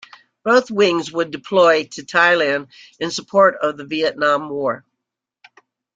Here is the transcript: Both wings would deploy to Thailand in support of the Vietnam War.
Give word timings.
Both 0.43 0.71
wings 0.71 1.11
would 1.11 1.29
deploy 1.29 1.83
to 1.91 2.01
Thailand 2.03 2.69
in 2.99 3.11
support 3.11 3.55
of 3.61 3.77
the 3.77 3.85
Vietnam 3.85 4.49
War. 4.49 4.83